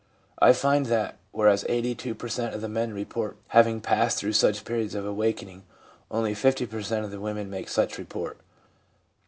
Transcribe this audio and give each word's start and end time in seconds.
I 0.39 0.51
find 0.53 0.87
that, 0.87 1.19
whereas 1.31 1.63
82 1.69 2.15
per 2.15 2.27
cent, 2.27 2.55
of 2.55 2.61
the 2.61 2.67
men 2.67 2.91
report 2.91 3.37
having 3.49 3.81
passed 3.81 4.17
through 4.17 4.33
such 4.33 4.65
periods 4.65 4.95
of 4.95 5.05
awakening, 5.05 5.61
only 6.09 6.33
50 6.33 6.65
per 6.65 6.81
cent, 6.81 7.05
of 7.05 7.11
the 7.11 7.19
women 7.21 7.51
make 7.51 7.69
such 7.69 7.99
report. 7.99 8.39